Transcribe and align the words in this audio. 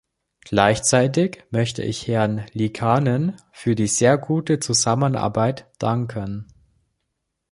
Gleichzeitig 0.45 1.43
möchte 1.51 1.83
ich 1.83 2.07
Herrn 2.07 2.43
Liikanen 2.53 3.35
für 3.51 3.75
die 3.75 3.85
sehr 3.85 4.17
gute 4.17 4.59
Zusammenarbeit 4.59 5.67
danken. 5.77 6.47